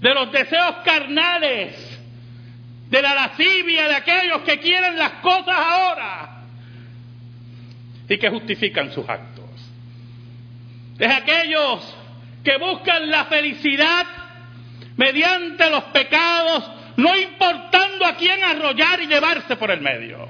de 0.00 0.14
los 0.14 0.30
deseos 0.30 0.76
carnales, 0.84 1.87
de 2.90 3.02
la 3.02 3.14
lascivia 3.14 3.88
de 3.88 3.94
aquellos 3.94 4.42
que 4.42 4.58
quieren 4.58 4.96
las 4.96 5.12
cosas 5.14 5.54
ahora 5.56 6.42
y 8.08 8.18
que 8.18 8.30
justifican 8.30 8.92
sus 8.92 9.08
actos. 9.08 9.44
De 10.96 11.06
aquellos 11.06 11.96
que 12.42 12.56
buscan 12.56 13.10
la 13.10 13.26
felicidad 13.26 14.06
mediante 14.96 15.70
los 15.70 15.84
pecados 15.84 16.70
no 16.96 17.16
importando 17.16 18.04
a 18.06 18.16
quién 18.16 18.42
arrollar 18.42 19.00
y 19.00 19.06
llevarse 19.06 19.56
por 19.56 19.70
el 19.70 19.80
medio. 19.80 20.26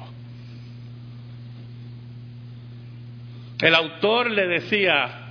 El 3.61 3.75
autor 3.75 4.31
le 4.31 4.47
decía, 4.47 5.29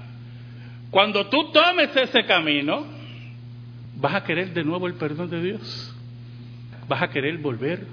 cuando 0.90 1.28
tú 1.28 1.52
tomes 1.52 1.96
ese 1.96 2.26
camino, 2.26 2.88
vas 3.96 4.16
a 4.16 4.24
querer 4.24 4.54
de 4.54 4.64
nuevo 4.64 4.88
el 4.88 4.96
perdón 4.96 5.30
de 5.30 5.42
Dios, 5.42 5.96
vas 6.88 7.02
a 7.02 7.10
querer 7.10 7.38
volver 7.38 7.86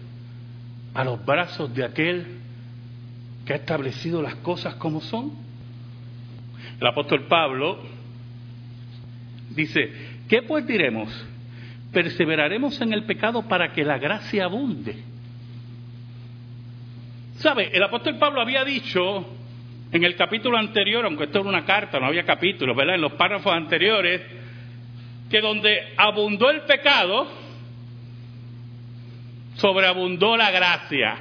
a 0.94 1.04
los 1.04 1.24
brazos 1.24 1.74
de 1.74 1.84
aquel 1.84 2.26
que 3.44 3.52
ha 3.52 3.56
establecido 3.56 4.22
las 4.22 4.36
cosas 4.36 4.74
como 4.76 5.00
son. 5.00 5.32
El 6.80 6.86
apóstol 6.86 7.26
Pablo 7.26 7.78
dice, 9.50 9.90
¿qué 10.28 10.42
pues 10.42 10.66
diremos? 10.66 11.10
perseveraremos 11.94 12.78
en 12.82 12.92
el 12.92 13.04
pecado 13.04 13.48
para 13.48 13.72
que 13.72 13.84
la 13.84 13.96
gracia 13.96 14.44
abunde. 14.44 14.96
¿Sabe? 17.36 17.70
El 17.72 17.82
apóstol 17.82 18.18
Pablo 18.18 18.42
había 18.42 18.64
dicho 18.64 19.26
en 19.90 20.04
el 20.04 20.16
capítulo 20.16 20.58
anterior, 20.58 21.06
aunque 21.06 21.24
esto 21.24 21.40
era 21.40 21.48
una 21.48 21.64
carta, 21.64 21.98
no 21.98 22.06
había 22.06 22.24
capítulos, 22.24 22.76
¿verdad? 22.76 22.96
En 22.96 23.00
los 23.00 23.12
párrafos 23.12 23.54
anteriores, 23.54 24.20
que 25.30 25.40
donde 25.40 25.94
abundó 25.96 26.50
el 26.50 26.62
pecado, 26.62 27.28
sobreabundó 29.56 30.36
la 30.36 30.50
gracia. 30.50 31.16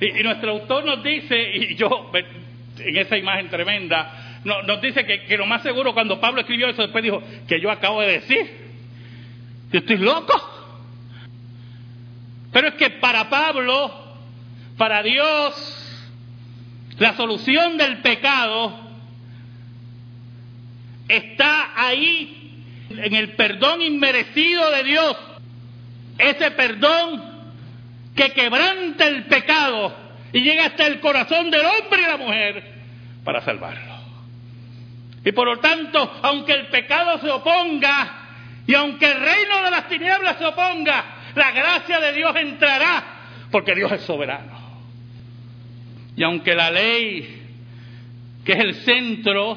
Y, 0.00 0.22
nuestro 0.22 0.52
autor 0.52 0.84
nos 0.84 1.02
dice, 1.02 1.56
y 1.56 1.76
yo, 1.76 2.10
en 2.78 2.96
esa 2.96 3.16
imagen 3.16 3.48
tremenda, 3.48 4.40
nos 4.44 4.80
dice 4.80 5.04
que, 5.04 5.24
que 5.24 5.36
lo 5.36 5.46
más 5.46 5.62
seguro 5.62 5.92
cuando 5.92 6.20
Pablo 6.20 6.40
escribió 6.40 6.68
eso, 6.68 6.82
después 6.82 7.04
dijo, 7.04 7.22
que 7.46 7.60
yo 7.60 7.70
acabo 7.70 8.00
de 8.00 8.12
decir. 8.12 8.70
Yo 9.72 9.78
estoy 9.80 9.98
loco. 9.98 10.32
Pero 12.52 12.68
es 12.68 12.74
que 12.74 12.90
para 12.90 13.28
Pablo, 13.28 13.92
para 14.76 15.02
Dios, 15.02 15.90
la 16.98 17.14
solución 17.14 17.76
del 17.76 17.98
pecado 17.98 18.90
está 21.08 21.72
ahí 21.76 22.64
en 22.90 23.14
el 23.14 23.32
perdón 23.36 23.82
inmerecido 23.82 24.70
de 24.70 24.84
Dios. 24.84 25.16
Ese 26.20 26.50
perdón 26.52 27.22
que 28.14 28.32
quebranta 28.32 29.06
el 29.06 29.24
pecado 29.24 29.94
y 30.32 30.40
llega 30.40 30.66
hasta 30.66 30.86
el 30.86 31.00
corazón 31.00 31.50
del 31.50 31.64
hombre 31.64 32.02
y 32.02 32.06
la 32.06 32.16
mujer 32.16 32.72
para 33.24 33.40
salvarlo. 33.42 34.00
Y 35.24 35.32
por 35.32 35.46
lo 35.46 35.58
tanto, 35.58 36.18
aunque 36.22 36.52
el 36.52 36.66
pecado 36.68 37.18
se 37.18 37.30
oponga 37.30 38.20
y 38.66 38.74
aunque 38.74 39.10
el 39.10 39.20
reino 39.20 39.62
de 39.64 39.70
las 39.70 39.88
tinieblas 39.88 40.38
se 40.38 40.44
oponga, 40.44 41.04
la 41.34 41.50
gracia 41.50 42.00
de 42.00 42.12
Dios 42.12 42.34
entrará, 42.36 43.04
porque 43.50 43.74
Dios 43.74 43.92
es 43.92 44.02
soberano. 44.02 44.58
Y 46.16 46.22
aunque 46.22 46.54
la 46.54 46.70
ley, 46.70 47.42
que 48.44 48.52
es 48.52 48.60
el 48.60 48.74
centro 48.76 49.56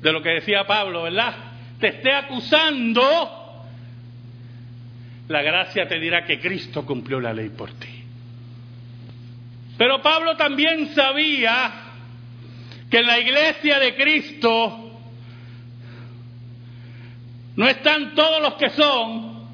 de 0.00 0.12
lo 0.12 0.22
que 0.22 0.30
decía 0.30 0.66
Pablo, 0.66 1.04
¿verdad? 1.04 1.34
Te 1.78 1.88
esté 1.88 2.12
acusando, 2.12 3.41
la 5.28 5.42
gracia 5.42 5.86
te 5.88 5.98
dirá 5.98 6.24
que 6.24 6.40
Cristo 6.40 6.84
cumplió 6.84 7.20
la 7.20 7.32
ley 7.32 7.50
por 7.50 7.72
ti. 7.72 7.88
Pero 9.78 10.02
Pablo 10.02 10.36
también 10.36 10.94
sabía 10.94 11.72
que 12.90 12.98
en 12.98 13.06
la 13.06 13.18
iglesia 13.18 13.78
de 13.78 13.96
Cristo 13.96 15.00
no 17.56 17.68
están 17.68 18.14
todos 18.14 18.42
los 18.42 18.54
que 18.54 18.70
son, 18.70 19.48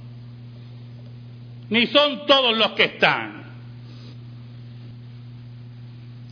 ni 1.70 1.87
son 1.87 2.26
todos 2.26 2.57
los 2.57 2.72
que 2.72 2.85
están. 2.85 3.38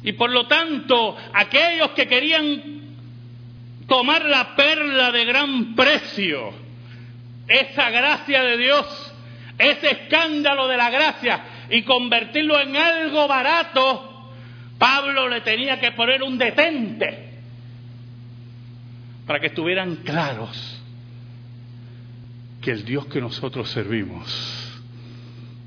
Y 0.03 0.12
por 0.12 0.31
lo 0.31 0.46
tanto, 0.46 1.16
aquellos 1.33 1.90
que 1.90 2.07
querían 2.07 2.62
tomar 3.88 4.25
la 4.25 4.55
perla 4.55 5.11
de 5.11 5.25
gran 5.25 5.75
precio, 5.75 6.53
esa 7.49 7.90
gracia 7.90 8.42
de 8.42 8.57
Dios, 8.57 9.06
ese 9.59 9.90
escándalo 9.90 10.69
de 10.69 10.77
la 10.77 10.90
gracia, 10.90 11.45
y 11.71 11.83
convertirlo 11.83 12.61
en 12.61 12.77
algo 12.77 13.27
barato, 13.27 14.33
Pablo 14.79 15.29
le 15.29 15.40
tenía 15.40 15.81
que 15.81 15.92
poner 15.92 16.23
un 16.23 16.38
detente 16.38 17.31
para 19.27 19.40
que 19.40 19.47
estuvieran 19.47 19.97
claros 19.97 20.83
que 22.61 22.71
el 22.71 22.85
Dios 22.85 23.07
que 23.07 23.21
nosotros 23.21 23.71
servimos 23.71 24.83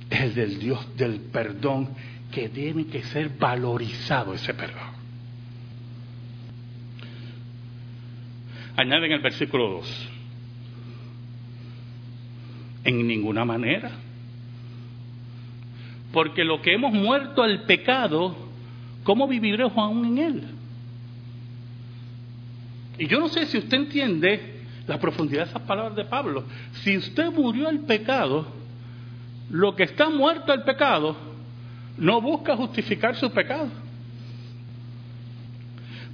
es 0.10 0.22
el 0.22 0.36
del 0.36 0.60
Dios 0.60 0.98
del 0.98 1.22
perdón 1.22 1.90
que 2.32 2.50
tiene 2.50 2.88
que 2.88 3.04
ser 3.04 3.30
valorizado 3.30 4.34
ese 4.34 4.54
perdón. 4.54 4.90
Añade 8.78 9.08
en 9.08 9.12
el 9.14 9.22
versículo 9.22 9.70
2, 9.70 10.10
en 12.84 13.08
ninguna 13.08 13.46
manera, 13.46 13.92
porque 16.12 16.44
lo 16.44 16.62
que 16.62 16.74
hemos 16.74 16.94
muerto 16.94 17.44
al 17.44 17.64
pecado, 17.64 18.36
¿cómo 19.04 19.28
viviremos 19.28 19.78
aún 19.78 20.06
en 20.06 20.18
él? 20.18 20.44
Y 22.98 23.08
yo 23.08 23.20
no 23.20 23.30
sé 23.30 23.46
si 23.46 23.58
usted 23.58 23.78
entiende 23.78 24.64
la 24.88 25.00
profundidad 25.00 25.44
de 25.44 25.50
esas 25.52 25.62
palabras 25.62 25.96
de 25.96 26.06
Pablo. 26.06 26.44
Si 26.82 26.98
usted 26.98 27.32
murió 27.32 27.70
al 27.70 27.80
pecado, 27.82 28.48
lo 29.50 29.76
que 29.76 29.84
está 29.84 30.10
muerto 30.10 30.52
al 30.52 30.64
pecado 30.64 31.16
no 31.98 32.22
busca 32.22 32.56
justificar 32.56 33.16
su 33.16 33.32
pecado. 33.32 33.70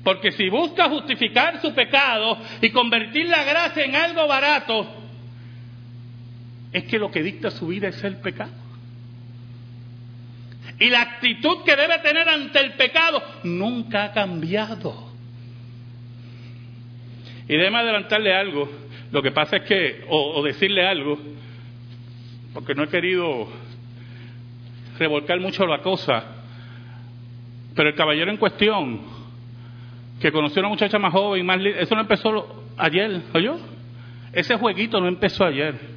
Porque 0.03 0.31
si 0.33 0.49
busca 0.49 0.87
justificar 0.89 1.59
su 1.61 1.73
pecado 1.73 2.37
y 2.61 2.69
convertir 2.69 3.27
la 3.27 3.43
gracia 3.43 3.83
en 3.85 3.95
algo 3.95 4.27
barato, 4.27 4.87
es 6.75 6.83
que 6.83 6.99
lo 6.99 7.09
que 7.09 7.23
dicta 7.23 7.51
su 7.51 7.67
vida 7.67 7.87
es 7.87 8.03
el 8.03 8.17
pecado. 8.17 8.51
Y 10.77 10.89
la 10.89 11.03
actitud 11.03 11.63
que 11.63 11.73
debe 11.73 11.99
tener 11.99 12.27
ante 12.27 12.59
el 12.59 12.73
pecado 12.73 13.23
nunca 13.43 14.03
ha 14.03 14.11
cambiado. 14.11 15.09
Y 17.47 17.55
déjeme 17.55 17.77
adelantarle 17.77 18.35
algo. 18.35 18.69
Lo 19.09 19.21
que 19.21 19.31
pasa 19.31 19.55
es 19.57 19.63
que, 19.63 20.03
o, 20.09 20.43
decirle 20.43 20.85
algo, 20.85 21.17
porque 22.53 22.75
no 22.75 22.83
he 22.83 22.89
querido 22.89 23.47
revolcar 24.99 25.39
mucho 25.39 25.65
la 25.65 25.81
cosa, 25.81 26.25
pero 27.73 27.87
el 27.87 27.95
caballero 27.95 28.31
en 28.31 28.37
cuestión 28.37 28.99
que 30.19 30.29
conoció 30.29 30.59
a 30.59 30.65
una 30.65 30.69
muchacha 30.71 30.99
más 30.99 31.13
joven, 31.13 31.45
más 31.45 31.61
eso 31.63 31.95
no 31.95 32.01
empezó 32.01 32.65
ayer, 32.75 33.21
¿oyó? 33.33 33.59
Ese 34.33 34.57
jueguito 34.57 34.99
no 34.99 35.07
empezó 35.07 35.45
ayer. 35.45 35.94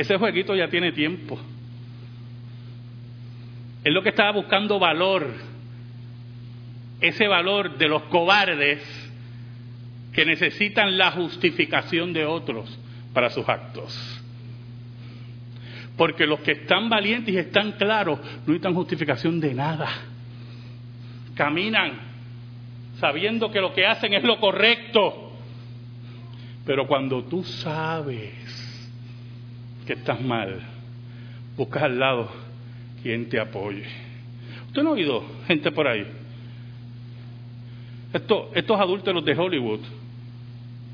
Ese 0.00 0.16
jueguito 0.16 0.56
ya 0.56 0.68
tiene 0.68 0.92
tiempo. 0.92 1.38
Es 3.84 3.92
lo 3.92 4.02
que 4.02 4.08
estaba 4.08 4.32
buscando 4.32 4.78
valor. 4.78 5.26
Ese 7.02 7.28
valor 7.28 7.76
de 7.76 7.86
los 7.86 8.04
cobardes 8.04 8.80
que 10.14 10.24
necesitan 10.24 10.96
la 10.96 11.10
justificación 11.10 12.14
de 12.14 12.24
otros 12.24 12.78
para 13.12 13.28
sus 13.28 13.46
actos. 13.46 13.94
Porque 15.98 16.26
los 16.26 16.40
que 16.40 16.52
están 16.52 16.88
valientes 16.88 17.34
y 17.34 17.36
están 17.36 17.72
claros 17.72 18.20
no 18.20 18.54
necesitan 18.54 18.72
justificación 18.72 19.38
de 19.38 19.52
nada 19.52 19.86
caminan 21.34 21.92
sabiendo 22.98 23.50
que 23.50 23.60
lo 23.60 23.74
que 23.74 23.84
hacen 23.84 24.14
es 24.14 24.24
lo 24.24 24.40
correcto. 24.40 25.34
Pero 26.64 26.86
cuando 26.86 27.22
tú 27.24 27.44
sabes 27.44 28.69
estás 29.94 30.20
mal, 30.20 30.60
buscas 31.56 31.84
al 31.84 31.98
lado 31.98 32.30
quien 33.02 33.28
te 33.28 33.40
apoye. 33.40 33.84
¿Usted 34.68 34.82
no 34.82 34.90
ha 34.90 34.92
oído 34.92 35.24
gente 35.46 35.70
por 35.70 35.88
ahí? 35.88 36.06
Estos, 38.12 38.48
estos 38.54 38.80
adultos 38.80 39.14
los 39.14 39.24
de 39.24 39.36
Hollywood 39.36 39.80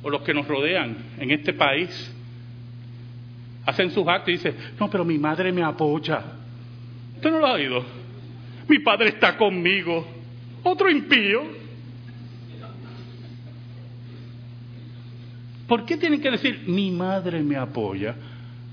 o 0.02 0.10
los 0.10 0.22
que 0.22 0.34
nos 0.34 0.46
rodean 0.46 0.96
en 1.18 1.30
este 1.30 1.52
país 1.52 2.12
hacen 3.64 3.90
sus 3.90 4.06
actos 4.06 4.28
y 4.28 4.32
dicen, 4.32 4.54
no, 4.78 4.88
pero 4.88 5.04
mi 5.04 5.18
madre 5.18 5.52
me 5.52 5.62
apoya. 5.62 6.22
¿Usted 7.16 7.30
no 7.30 7.38
lo 7.38 7.46
ha 7.46 7.52
oído? 7.52 7.84
Mi 8.68 8.78
padre 8.78 9.08
está 9.08 9.36
conmigo 9.36 10.06
otro 10.62 10.90
impío. 10.90 11.42
¿Por 15.66 15.84
qué 15.84 15.96
tienen 15.96 16.20
que 16.20 16.30
decir 16.30 16.64
mi 16.66 16.90
madre 16.90 17.42
me 17.42 17.56
apoya, 17.56 18.14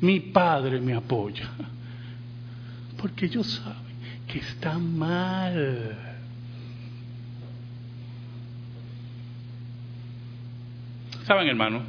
mi 0.04 0.20
padre 0.20 0.80
me 0.80 0.94
apoya? 0.94 1.50
Porque 3.02 3.26
ellos 3.26 3.48
saben 3.48 3.82
que 4.28 4.40
está 4.40 4.78
mal. 4.78 5.98
¿Saben, 11.26 11.48
hermano? 11.48 11.82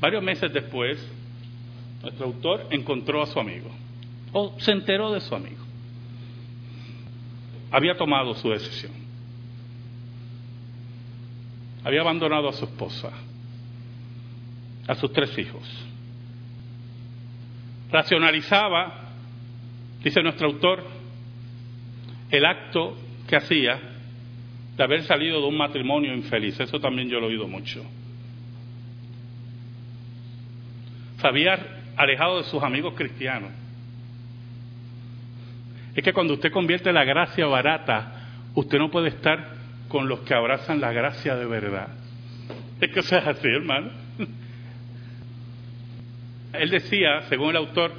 Varios 0.00 0.22
meses 0.22 0.52
después, 0.52 0.98
nuestro 2.02 2.26
autor 2.26 2.66
encontró 2.70 3.22
a 3.22 3.26
su 3.26 3.38
amigo, 3.38 3.70
o 4.32 4.56
se 4.58 4.72
enteró 4.72 5.12
de 5.12 5.20
su 5.20 5.34
amigo 5.34 5.64
había 7.74 7.96
tomado 7.96 8.36
su 8.36 8.48
decisión. 8.50 8.92
Había 11.82 12.02
abandonado 12.02 12.48
a 12.48 12.52
su 12.52 12.64
esposa, 12.64 13.10
a 14.86 14.94
sus 14.94 15.12
tres 15.12 15.36
hijos. 15.36 15.62
Racionalizaba, 17.90 19.10
dice 20.02 20.22
nuestro 20.22 20.48
autor, 20.48 20.84
el 22.30 22.44
acto 22.44 22.96
que 23.28 23.36
hacía 23.36 23.80
de 24.76 24.82
haber 24.82 25.02
salido 25.04 25.40
de 25.40 25.46
un 25.46 25.56
matrimonio 25.56 26.14
infeliz. 26.14 26.58
Eso 26.58 26.80
también 26.80 27.08
yo 27.08 27.20
lo 27.20 27.26
he 27.26 27.30
oído 27.30 27.46
mucho. 27.46 27.84
Se 31.20 31.26
había 31.26 31.58
alejado 31.96 32.38
de 32.38 32.44
sus 32.44 32.62
amigos 32.62 32.94
cristianos 32.94 33.50
es 35.94 36.02
que 36.02 36.12
cuando 36.12 36.34
usted 36.34 36.50
convierte 36.50 36.92
la 36.92 37.04
gracia 37.04 37.46
barata, 37.46 38.12
usted 38.54 38.78
no 38.78 38.90
puede 38.90 39.08
estar 39.08 39.54
con 39.88 40.08
los 40.08 40.20
que 40.20 40.34
abrazan 40.34 40.80
la 40.80 40.92
gracia 40.92 41.36
de 41.36 41.46
verdad. 41.46 41.88
Es 42.80 42.90
que 42.90 43.00
eso 43.00 43.16
es 43.16 43.26
así, 43.26 43.46
hermano. 43.46 43.90
Él 46.58 46.70
decía, 46.70 47.22
según 47.28 47.50
el 47.50 47.56
autor, 47.56 47.92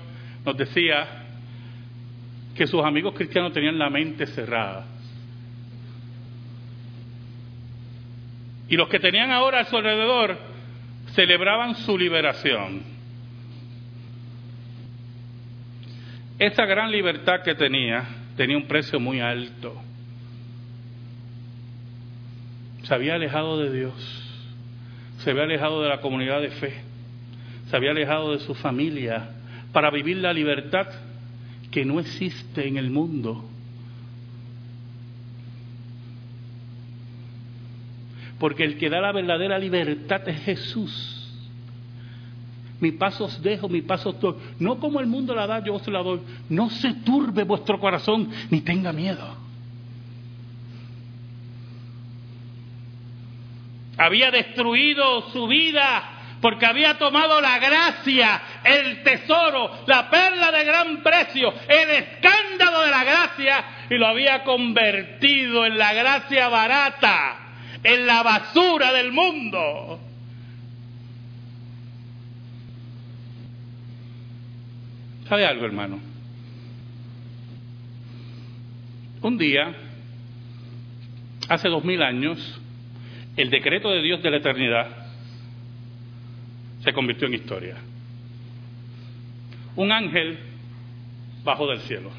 nos 0.45 0.57
decía 0.57 1.23
que 2.55 2.67
sus 2.67 2.83
amigos 2.83 3.13
cristianos 3.15 3.53
tenían 3.53 3.77
la 3.77 3.89
mente 3.89 4.25
cerrada. 4.27 4.85
Y 8.67 8.75
los 8.75 8.87
que 8.89 8.99
tenían 8.99 9.31
ahora 9.31 9.61
a 9.61 9.65
su 9.65 9.77
alrededor 9.77 10.37
celebraban 11.13 11.75
su 11.75 11.97
liberación. 11.97 12.83
Esa 16.39 16.65
gran 16.65 16.91
libertad 16.91 17.41
que 17.43 17.55
tenía 17.55 18.03
tenía 18.35 18.57
un 18.57 18.67
precio 18.67 18.99
muy 18.99 19.19
alto. 19.19 19.81
Se 22.83 22.93
había 22.93 23.15
alejado 23.15 23.57
de 23.59 23.71
Dios, 23.71 23.93
se 25.19 25.31
había 25.31 25.43
alejado 25.43 25.81
de 25.81 25.89
la 25.89 26.01
comunidad 26.01 26.41
de 26.41 26.51
fe, 26.51 26.81
se 27.69 27.75
había 27.75 27.91
alejado 27.91 28.31
de 28.31 28.39
su 28.39 28.53
familia 28.55 29.29
para 29.71 29.89
vivir 29.89 30.17
la 30.17 30.33
libertad 30.33 30.87
que 31.71 31.83
no 31.83 31.99
existe 31.99 32.67
en 32.67 32.77
el 32.77 32.89
mundo. 32.89 33.43
Porque 38.39 38.63
el 38.63 38.77
que 38.77 38.89
da 38.89 39.01
la 39.01 39.11
verdadera 39.11 39.57
libertad 39.57 40.27
es 40.27 40.41
Jesús. 40.43 41.21
Mi 42.79 42.91
paso 42.91 43.25
os 43.25 43.41
dejo, 43.41 43.69
mi 43.69 43.81
paso 43.81 44.09
os 44.09 44.19
doy. 44.19 44.35
No 44.59 44.79
como 44.79 44.99
el 44.99 45.07
mundo 45.07 45.33
la 45.33 45.47
da, 45.47 45.63
yo 45.63 45.75
os 45.75 45.87
la 45.87 46.03
doy. 46.03 46.19
No 46.49 46.69
se 46.69 46.93
turbe 47.05 47.43
vuestro 47.43 47.79
corazón, 47.79 48.29
ni 48.49 48.61
tenga 48.61 48.91
miedo. 48.91 49.45
Había 53.97 54.29
destruido 54.29 55.29
su 55.31 55.47
vida 55.47 56.14
porque 56.41 56.65
había 56.65 56.97
tomado 56.97 57.41
la 57.41 57.57
gracia, 57.59 58.41
el 58.63 59.03
tesoro, 59.03 59.83
la 59.87 60.09
perla 60.09 60.51
de 60.51 60.63
gran 60.63 61.01
precio, 61.01 61.53
el 61.67 61.89
escándalo 61.89 62.81
de 62.81 62.91
la 62.91 63.03
gracia 63.03 63.65
y 63.89 63.95
lo 63.95 64.07
había 64.07 64.43
convertido 64.43 65.65
en 65.65 65.77
la 65.77 65.93
gracia 65.93 66.47
barata, 66.49 67.37
en 67.83 68.05
la 68.05 68.23
basura 68.23 68.93
del 68.93 69.11
mundo. 69.11 69.99
¿Sabe 75.27 75.45
algo, 75.45 75.65
hermano? 75.65 75.99
Un 79.21 79.37
día, 79.39 79.73
hace 81.49 81.67
dos 81.67 81.83
mil 81.83 82.03
años, 82.03 82.61
el 83.35 83.49
decreto 83.49 83.89
de 83.89 84.03
Dios 84.03 84.21
de 84.21 84.29
la 84.29 84.37
eternidad 84.37 85.04
se 86.85 86.93
convirtió 86.93 87.27
en 87.27 87.33
historia. 87.33 87.75
Un 89.75 89.91
ángel 89.91 90.39
bajó 91.43 91.67
del 91.67 91.81
cielo 91.81 92.11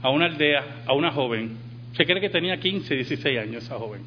a 0.00 0.08
una 0.08 0.26
aldea, 0.26 0.84
a 0.86 0.94
una 0.94 1.12
joven. 1.12 1.58
Se 1.92 2.06
cree 2.06 2.20
que 2.20 2.30
tenía 2.30 2.58
15, 2.58 2.94
16 2.94 3.38
años 3.38 3.64
esa 3.64 3.76
joven. 3.76 4.02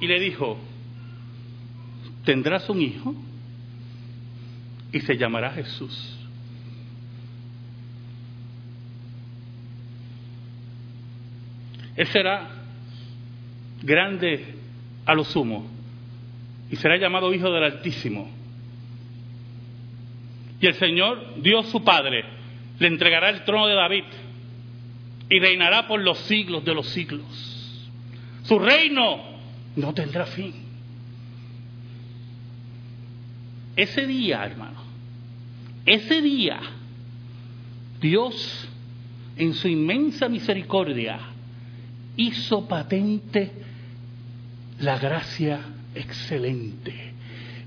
Y 0.00 0.06
le 0.06 0.18
dijo, 0.18 0.58
¿tendrás 2.24 2.70
un 2.70 2.80
hijo? 2.80 3.14
y 4.92 5.00
se 5.00 5.16
llamará 5.16 5.50
Jesús. 5.52 6.18
Él 11.96 12.06
será 12.08 12.48
grande 13.82 14.54
a 15.06 15.14
lo 15.14 15.24
sumo 15.24 15.66
y 16.70 16.76
será 16.76 16.96
llamado 16.96 17.32
Hijo 17.34 17.50
del 17.50 17.64
Altísimo. 17.64 18.30
Y 20.60 20.66
el 20.66 20.74
Señor, 20.74 21.42
Dios 21.42 21.68
su 21.68 21.82
Padre, 21.82 22.24
le 22.78 22.88
entregará 22.88 23.30
el 23.30 23.44
trono 23.44 23.66
de 23.66 23.74
David 23.74 24.04
y 25.28 25.38
reinará 25.38 25.86
por 25.86 26.00
los 26.00 26.18
siglos 26.20 26.64
de 26.64 26.74
los 26.74 26.86
siglos. 26.88 27.90
Su 28.44 28.58
reino 28.58 29.22
no 29.76 29.92
tendrá 29.92 30.26
fin. 30.26 30.54
Ese 33.76 34.06
día, 34.06 34.44
hermano, 34.44 34.82
ese 35.84 36.22
día 36.22 36.60
Dios, 38.02 38.68
en 39.36 39.54
su 39.54 39.68
inmensa 39.68 40.28
misericordia, 40.28 41.20
hizo 42.16 42.66
patente 42.66 43.50
la 44.80 44.98
gracia 44.98 45.60
excelente, 45.94 47.12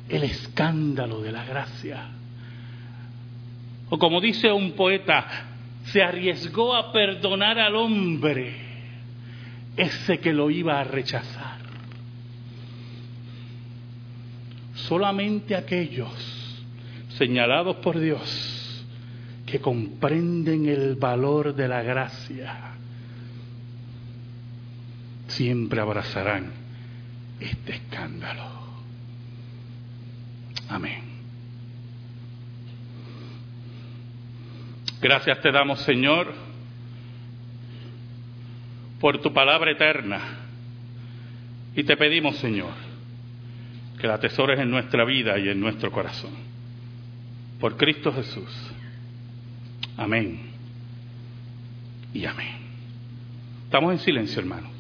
el 0.10 0.24
escándalo 0.24 1.22
de 1.22 1.32
la 1.32 1.46
gracia. 1.46 2.10
O 3.90 3.98
como 3.98 4.20
dice 4.20 4.52
un 4.52 4.74
poeta, 4.74 5.28
se 5.86 6.02
arriesgó 6.02 6.76
a 6.76 6.92
perdonar 6.92 7.60
al 7.60 7.76
hombre, 7.76 8.56
ese 9.78 10.20
que 10.20 10.34
lo 10.34 10.50
iba 10.50 10.80
a 10.80 10.84
rechazar. 10.84 11.60
Solamente 14.74 15.56
aquellos 15.56 16.64
señalados 17.10 17.78
por 17.78 18.00
Dios 18.00 18.86
que 19.46 19.60
comprenden 19.60 20.68
el 20.68 20.96
valor 20.96 21.56
de 21.56 21.68
la 21.68 21.82
gracia 21.82 22.74
siempre 25.28 25.80
abrazarán 25.82 26.65
este 27.40 27.76
escándalo. 27.76 28.44
Amén. 30.70 31.04
Gracias 35.02 35.40
te 35.42 35.52
damos, 35.52 35.82
Señor, 35.82 36.34
por 39.00 39.22
tu 39.22 39.32
palabra 39.34 39.72
eterna. 39.72 40.20
Y 41.76 41.84
te 41.84 41.98
pedimos, 41.98 42.38
Señor, 42.38 42.74
que 44.00 44.08
la 44.08 44.16
atesores 44.16 44.60
en 44.60 44.72
nuestra 44.72 45.04
vida 45.06 45.38
y 45.38 45.50
en 45.50 45.60
nuestro 45.60 45.92
corazón. 45.92 46.32
Por 47.60 47.78
Cristo 47.78 48.14
Jesús. 48.14 48.72
Amén. 49.98 50.40
Y 52.14 52.26
amén. 52.26 52.56
Estamos 53.66 53.92
en 53.92 54.00
silencio, 54.00 54.40
hermanos. 54.40 54.75